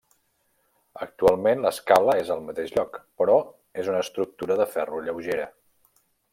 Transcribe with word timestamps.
Actualment 1.05 1.61
l'escala 1.65 2.15
és 2.23 2.31
al 2.37 2.41
mateix 2.47 2.73
lloc 2.79 2.99
però 3.23 3.37
és 3.83 3.93
una 3.93 4.03
estructura 4.07 4.61
de 4.63 4.69
ferro 4.75 5.07
lleugera. 5.07 5.49